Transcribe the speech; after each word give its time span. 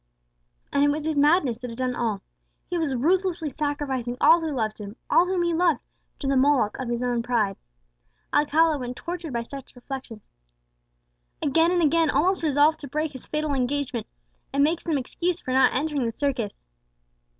And 0.73 0.83
it 0.83 0.89
was 0.89 1.05
his 1.05 1.19
madness 1.19 1.59
that 1.59 1.69
had 1.69 1.77
done 1.77 1.95
all. 1.95 2.23
He 2.65 2.75
was 2.79 2.95
ruthlessly 2.95 3.49
sacrificing 3.49 4.17
all 4.19 4.41
who 4.41 4.51
loved 4.51 4.79
him, 4.79 4.95
all 5.11 5.27
whom 5.27 5.43
he 5.43 5.53
loved, 5.53 5.79
to 6.17 6.25
the 6.27 6.35
Moloch 6.35 6.75
of 6.79 6.89
his 6.89 7.03
own 7.03 7.21
pride! 7.21 7.55
Alcala, 8.33 8.79
when 8.79 8.95
tortured 8.95 9.31
by 9.31 9.43
such 9.43 9.75
reflections, 9.75 10.23
again 11.39 11.69
and 11.69 11.83
again 11.83 12.09
almost 12.09 12.41
resolved 12.41 12.79
to 12.79 12.87
break 12.87 13.11
his 13.11 13.27
fatal 13.27 13.53
engagement, 13.53 14.07
and 14.51 14.63
make 14.63 14.81
some 14.81 14.97
excuse 14.97 15.39
for 15.39 15.51
not 15.53 15.71
entering 15.71 16.07
the 16.07 16.17
circus. 16.17 16.65